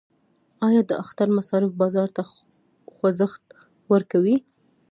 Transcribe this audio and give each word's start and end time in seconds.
آیا 0.67 0.81
د 0.89 0.91
اختر 1.03 1.27
مصارف 1.37 1.71
بازار 1.81 2.07
ته 2.15 2.21
خوځښت 2.95 3.45
ورکوي؟ 3.91 4.35